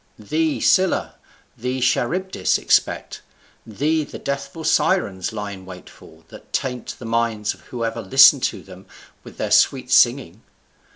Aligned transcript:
Thee 0.17 0.59
Scylla, 0.59 1.13
thee 1.55 1.79
Charybdis, 1.79 2.57
expect. 2.57 3.21
Thee 3.67 4.03
the 4.03 4.17
deathful 4.17 4.63
Sirens 4.63 5.31
lie 5.31 5.51
in 5.51 5.63
wait 5.63 5.91
for, 5.91 6.23
that 6.29 6.51
taint 6.51 6.95
the 6.97 7.05
minds 7.05 7.53
of 7.53 7.61
whoever 7.67 8.01
listen 8.01 8.39
to 8.39 8.63
them 8.63 8.87
with 9.23 9.37
their 9.37 9.51
sweet 9.51 9.91
singing. 9.91 10.41